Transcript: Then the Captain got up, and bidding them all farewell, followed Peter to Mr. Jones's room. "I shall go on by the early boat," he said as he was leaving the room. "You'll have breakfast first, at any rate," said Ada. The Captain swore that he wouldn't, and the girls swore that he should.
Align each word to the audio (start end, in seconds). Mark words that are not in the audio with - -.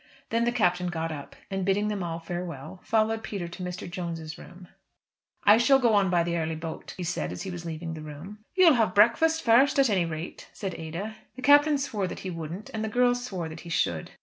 Then 0.31 0.45
the 0.45 0.51
Captain 0.51 0.87
got 0.87 1.11
up, 1.11 1.35
and 1.51 1.63
bidding 1.63 1.87
them 1.87 2.01
all 2.03 2.19
farewell, 2.19 2.81
followed 2.83 3.21
Peter 3.23 3.47
to 3.47 3.61
Mr. 3.61 3.87
Jones's 3.87 4.35
room. 4.35 4.67
"I 5.43 5.59
shall 5.59 5.77
go 5.77 5.93
on 5.93 6.09
by 6.09 6.23
the 6.23 6.39
early 6.39 6.55
boat," 6.55 6.95
he 6.97 7.03
said 7.03 7.31
as 7.31 7.43
he 7.43 7.51
was 7.51 7.65
leaving 7.65 7.93
the 7.93 8.01
room. 8.01 8.39
"You'll 8.55 8.73
have 8.73 8.95
breakfast 8.95 9.43
first, 9.43 9.77
at 9.77 9.91
any 9.91 10.05
rate," 10.05 10.49
said 10.53 10.73
Ada. 10.73 11.17
The 11.35 11.43
Captain 11.43 11.77
swore 11.77 12.07
that 12.07 12.21
he 12.21 12.31
wouldn't, 12.31 12.71
and 12.73 12.83
the 12.83 12.89
girls 12.89 13.23
swore 13.23 13.47
that 13.49 13.59
he 13.59 13.69
should. 13.69 14.09